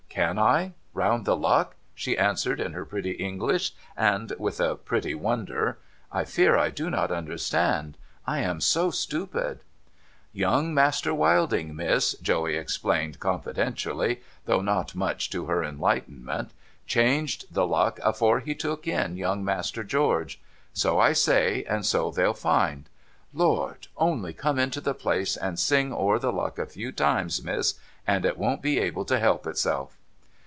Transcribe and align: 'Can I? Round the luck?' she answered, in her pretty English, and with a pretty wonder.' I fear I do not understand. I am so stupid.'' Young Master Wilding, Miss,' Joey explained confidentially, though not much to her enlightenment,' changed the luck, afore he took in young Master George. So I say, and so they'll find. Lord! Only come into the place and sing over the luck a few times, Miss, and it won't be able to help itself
'Can 0.21 0.37
I? 0.37 0.73
Round 0.93 1.23
the 1.23 1.37
luck?' 1.37 1.77
she 1.95 2.17
answered, 2.17 2.59
in 2.59 2.73
her 2.73 2.83
pretty 2.83 3.11
English, 3.11 3.71
and 3.95 4.33
with 4.37 4.59
a 4.59 4.75
pretty 4.75 5.15
wonder.' 5.15 5.79
I 6.11 6.25
fear 6.25 6.57
I 6.57 6.69
do 6.69 6.89
not 6.89 7.11
understand. 7.13 7.97
I 8.27 8.39
am 8.39 8.59
so 8.59 8.91
stupid.'' 8.91 9.61
Young 10.43 10.73
Master 10.73 11.13
Wilding, 11.13 11.77
Miss,' 11.77 12.11
Joey 12.21 12.57
explained 12.57 13.21
confidentially, 13.21 14.19
though 14.43 14.59
not 14.59 14.95
much 14.95 15.29
to 15.29 15.45
her 15.45 15.63
enlightenment,' 15.63 16.51
changed 16.95 17.45
the 17.53 17.65
luck, 17.65 17.97
afore 18.03 18.41
he 18.41 18.53
took 18.53 18.85
in 18.85 19.15
young 19.15 19.45
Master 19.45 19.81
George. 19.81 20.41
So 20.73 20.99
I 20.99 21.13
say, 21.13 21.63
and 21.69 21.85
so 21.85 22.11
they'll 22.11 22.33
find. 22.33 22.89
Lord! 23.33 23.87
Only 23.95 24.33
come 24.33 24.59
into 24.59 24.81
the 24.81 24.93
place 24.93 25.37
and 25.37 25.57
sing 25.57 25.93
over 25.93 26.19
the 26.19 26.33
luck 26.33 26.59
a 26.59 26.65
few 26.65 26.91
times, 26.91 27.41
Miss, 27.41 27.75
and 28.05 28.25
it 28.25 28.37
won't 28.37 28.61
be 28.61 28.77
able 28.77 29.05
to 29.05 29.17
help 29.17 29.47
itself 29.47 29.97